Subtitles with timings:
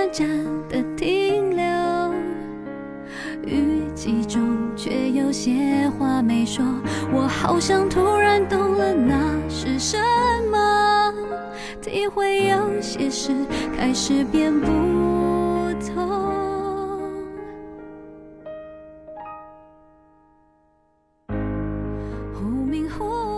[0.00, 0.26] 短暂
[0.66, 1.62] 的停留，
[3.46, 4.40] 语气中
[4.74, 6.64] 却有些话没说，
[7.12, 9.98] 我好像突然懂了那是什
[10.50, 11.12] 么，
[11.82, 13.30] 体会有些事
[13.76, 14.66] 开始变不
[15.86, 16.18] 同。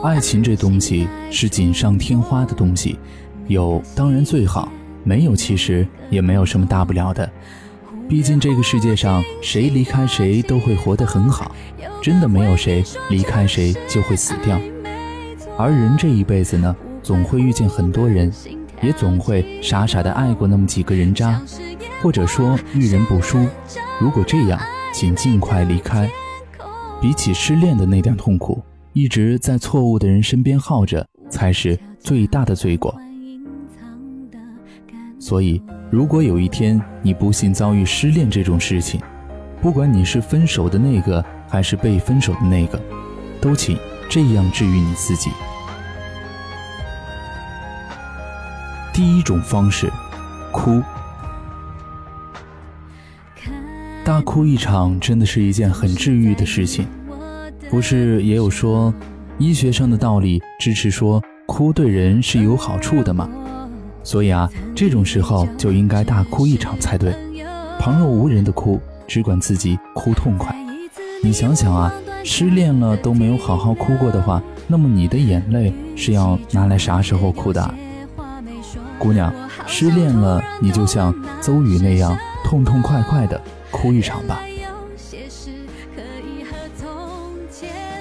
[0.05, 3.01] 爱情这东西是锦上添花的东西，
[3.49, 4.71] 有当然最好，
[5.05, 7.31] 没有其实也没有什么大不了的。
[8.09, 11.55] 毕竟这个世界上谁离开谁都会活得很好，
[12.03, 14.61] 真的没有谁离开谁就会死掉。
[15.57, 18.31] 而人这一辈子呢，总会遇见很多人，
[18.83, 21.41] 也总会傻傻的爱过那么几个人渣，
[22.03, 23.47] 或者说遇人不淑。
[24.01, 24.61] 如果这样，
[24.93, 26.11] 请尽快离开。
[27.01, 28.63] 比起失恋的那点痛苦。
[28.95, 32.95] 一直在错误的人身边耗着，才是最大的罪过。
[35.23, 39.01] 所以，如果有一天你不幸遭遇失恋这种事情，
[39.61, 42.83] 不管你是分手的那个还是被分手的那个，
[43.41, 43.79] 都请
[44.11, 45.31] 这样治愈你自己。
[48.93, 49.89] 第一种方式，
[50.51, 50.83] 哭，
[54.05, 56.85] 大哭一场，真的是一件很治愈的事情。
[57.71, 58.93] 不是也有说，
[59.39, 63.31] 医学上的道理支持说哭对人是有好处的吗？
[64.05, 67.15] 所以啊，这种时候就应该大哭一场才对，
[67.79, 70.55] 旁若无人的哭，只管自己哭痛快。
[71.23, 71.93] 你想想啊，
[72.25, 77.75] 失恋了都没有好好哭过的话，那么你的眼泪是要拿来啥时候哭的？
[78.99, 79.33] 姑娘，
[79.67, 84.41] 失恋了你就像邹宇那样痛痛快快的哭一场吧。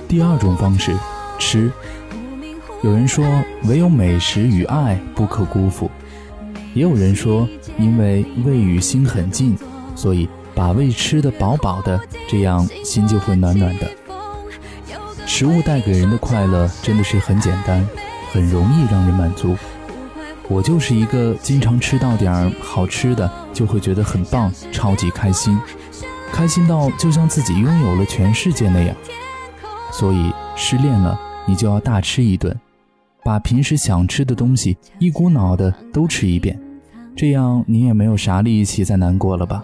[0.08, 0.94] 第二种方式，
[1.40, 1.72] 吃。
[2.84, 3.24] 有人说，
[3.66, 5.88] 唯有美食与爱不可辜负；
[6.74, 7.48] 也有人说，
[7.78, 9.56] 因为胃与心很近，
[9.96, 13.88] 所以把胃吃得饱饱的，这样心就会暖暖的。
[15.28, 17.88] 食物带给人的快乐真的是很简单，
[18.32, 19.56] 很容易让人满足。
[20.48, 25.56] 我就是一个经常吃到点儿好吃的就会觉得很棒，超级开心，
[26.34, 28.96] 开心到就像自己拥有了全世界那样。
[29.92, 32.60] 所以失恋了，你就要大吃一顿，
[33.24, 36.60] 把平时想吃的东西一股脑的都吃一遍，
[37.16, 39.64] 这样你也没有啥力气再难过了吧？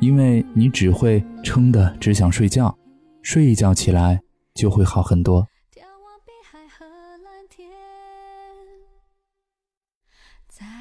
[0.00, 2.76] 因为你只会撑的只想睡觉，
[3.22, 4.20] 睡一觉起来
[4.54, 5.46] 就会好很多。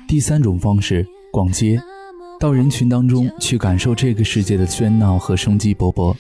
[0.07, 1.81] 第三种方式，逛街，
[2.39, 6.15] 到人群当中去感受这个世界的喧闹和生机勃勃，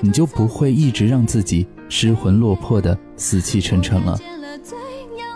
[0.00, 1.66] 你就不会一直让自己。
[1.88, 4.16] 失魂落魄的死气沉沉了。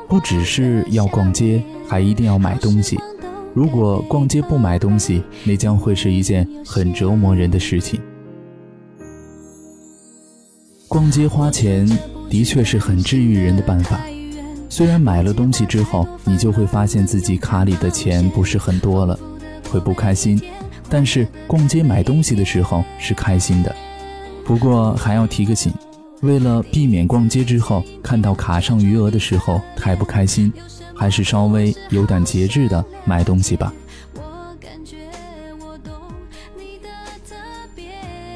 [0.09, 2.99] 不只是要逛街，还一定要买东西。
[3.55, 8.01] 如果逛街不买东西，那将会是一件很折磨人的事情。
[10.89, 11.89] 逛街花钱
[12.29, 14.01] 的确是很治愈人的办法。
[14.69, 19.19] 虽然买了东西之后，你就会发现自己卡里的钱不是很多了，
[19.71, 20.41] 会不开心。
[20.89, 23.75] 但是逛街买东西的时候是开心的。
[24.45, 25.73] 不过还要提个醒。
[26.23, 30.51] 为了避免逛街之后看到卡上余额的时候太不开心，
[30.95, 33.73] 还是稍微有点节制的买东西吧。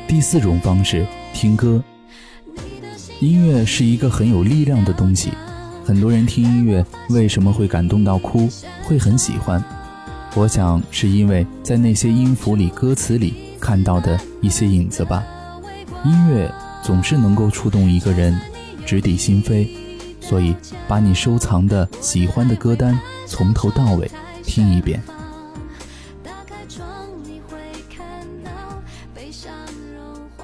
[0.07, 1.83] 第四种方式，听歌。
[3.21, 5.31] 音乐是一个很有力量的东西，
[5.85, 8.49] 很多人听音乐为什么会感动到哭，
[8.85, 9.63] 会很喜欢？
[10.35, 15.25] 我想是因为在那些音符里、歌词里看到的一些影子吧。
[16.05, 16.53] 音乐。
[16.83, 18.39] 总是能够触动一个人，
[18.87, 19.69] 直抵心扉，
[20.21, 20.55] 所以
[20.87, 24.11] 把你收藏的喜欢的歌单从头到尾
[24.43, 25.03] 听一遍。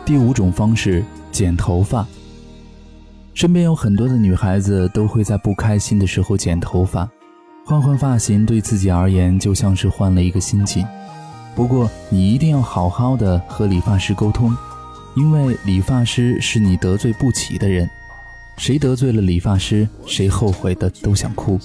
[0.05, 1.03] 第五种方式，
[1.33, 2.07] 剪头发。
[3.33, 7.09] 身边有很多的女孩子都会在不开心的时候剪头发，
[7.65, 10.87] 换换发型对自己而言就像是换了一个心情。
[11.55, 14.55] 不过你一定要好好的和理发师沟通。
[15.17, 17.89] 因为理发师是你得罪不起的人，
[18.57, 21.59] 谁得罪了理发师，谁后悔的都想哭，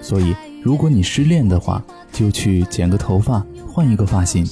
[0.00, 4.46] 所以如果你失恋的话，就去剪个头发，换一个发型，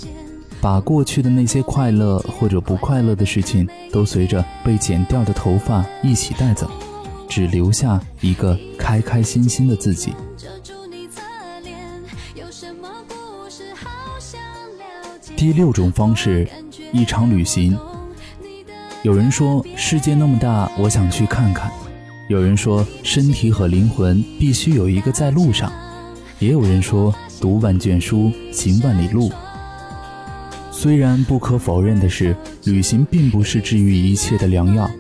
[0.60, 6.70] 把过去的那些快乐或者不快乐的事情都随着被剪掉的头发一起带走，
[7.28, 10.12] 只留下一个开开心心的自己。
[15.34, 16.46] 第六种方式，
[16.92, 17.78] 一场旅行。
[19.06, 21.70] 有人说世界那么大，我想去看看；
[22.26, 25.72] 有人说身体和灵魂必须有一个在路上。
[26.40, 29.30] 也有人说，读万卷书，行万里路。
[30.72, 34.90] 虽然不可否认的是，旅行并不是治愈一切的良药，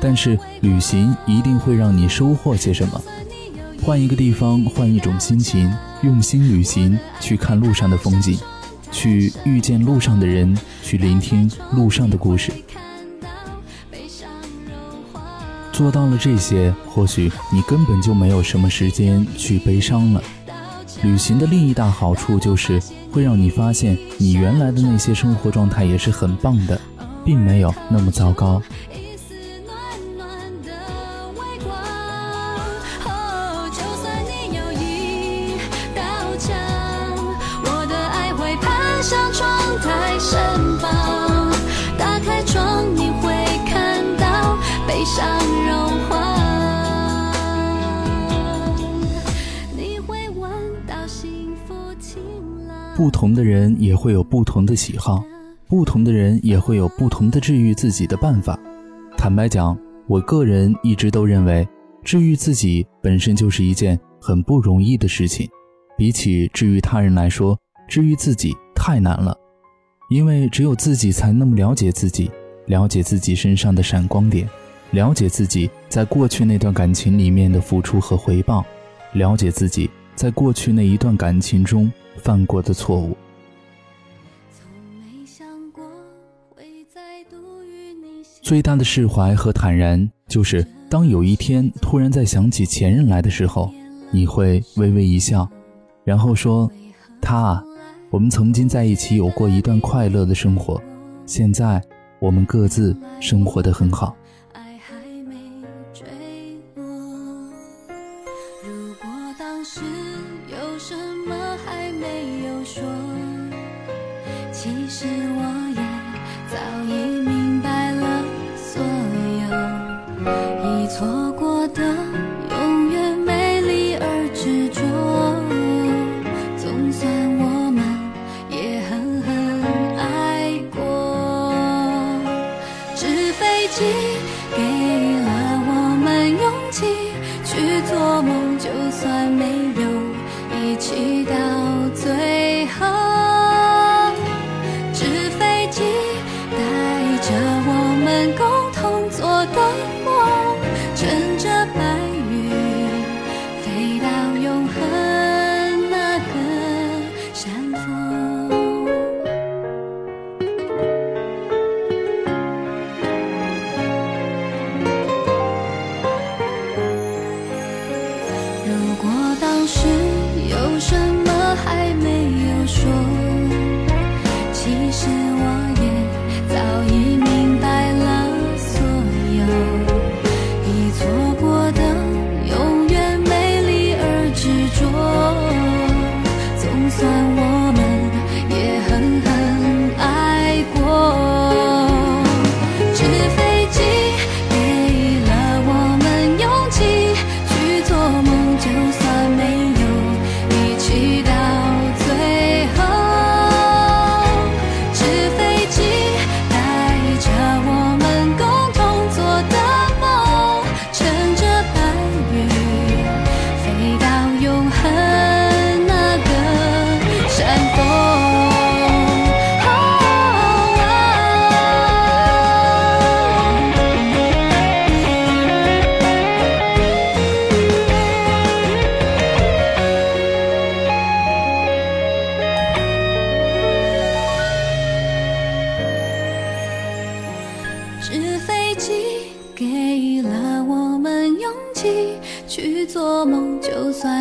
[0.00, 3.00] 但是旅行一定会让你收获些什么。
[3.80, 5.72] 换一个地方，换一种心情，
[6.02, 8.36] 用心旅行，去看路上的风景，
[8.90, 12.50] 去遇见路上的人，去聆听路上的故事。
[15.82, 20.22] 做到了这些，或许你根本就没有什么时间去悲伤了。
[21.02, 22.80] 旅行的另一大好处就是
[23.10, 26.80] 会让你发现，你原来的那些生活状态也是很棒的，
[27.24, 28.62] 并没有那么糟糕。
[52.94, 55.24] 不同的人也会有不同的喜好，
[55.66, 58.58] 不同的人也会有不同的治愈自己的办法。
[59.16, 61.66] 坦白讲，我个人一直都认为，
[62.04, 65.48] 治愈自己本身就是一件很不容易的事情。
[65.96, 67.58] 比起治愈他人来说，
[67.88, 69.34] 治愈自己太难了，
[70.10, 72.30] 因为只有自己才那么了解自己，
[72.66, 74.46] 了解自己身上的闪光点，
[74.90, 78.62] 了解自己在过去那段感情里面的付出和回报，
[79.14, 81.90] 了解自己在过去那一段感情中。
[82.22, 83.16] 犯过的错误。
[88.40, 93.72] 最大的释怀和坦然，就是当有一天突然再想起前任来的时候，
[94.10, 95.48] 你会微微一笑，
[96.04, 96.70] 然后说
[97.20, 97.64] ：“他啊，
[98.10, 100.80] 我们曾经在一起有过一段快乐的生活，
[101.24, 101.82] 现在
[102.18, 104.14] 我们各自生活的很好。”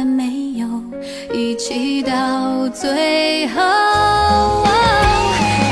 [0.01, 0.65] 也没有
[1.31, 3.61] 一起到最后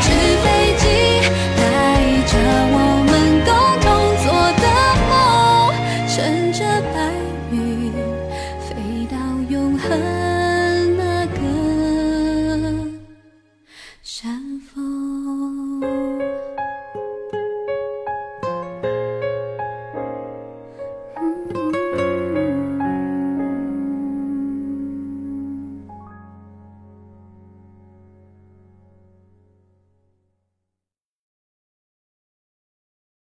[0.03, 0.11] 纸
[0.43, 0.85] 飞机
[1.57, 1.61] 带
[2.27, 2.37] 着
[2.71, 2.77] 我
[3.09, 3.11] 们
[3.43, 3.49] 共
[3.81, 3.89] 同
[4.21, 4.29] 做
[4.61, 4.65] 的
[5.09, 5.11] 梦
[6.07, 6.59] 乘着
[6.93, 6.95] 白
[7.51, 7.91] 云
[8.61, 8.67] 飞
[9.09, 9.17] 到
[9.49, 9.89] 永恒
[10.95, 11.39] 那个
[14.03, 14.98] 山峰。